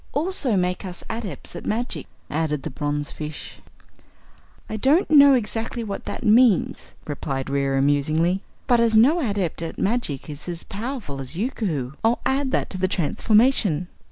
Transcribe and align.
"Also 0.13 0.57
make 0.57 0.83
us 0.83 1.03
Adepts 1.11 1.55
at 1.55 1.63
Magic," 1.63 2.07
added 2.27 2.63
the 2.63 2.71
bronzefish. 2.71 3.59
"I 4.67 4.75
don't 4.75 5.11
know 5.11 5.33
exactly 5.35 5.83
what 5.83 6.05
that 6.05 6.23
means," 6.23 6.95
replied 7.05 7.51
Reera 7.51 7.83
musingly, 7.83 8.41
"but 8.65 8.79
as 8.79 8.95
no 8.97 9.19
Adept 9.19 9.61
at 9.61 9.77
Magic 9.77 10.27
is 10.27 10.49
as 10.49 10.63
powerful 10.63 11.21
as 11.21 11.37
Yookoohoo, 11.37 11.91
I'll 12.03 12.19
add 12.25 12.49
that 12.49 12.71
to 12.71 12.79
the 12.79 12.87
transformation." 12.87 13.89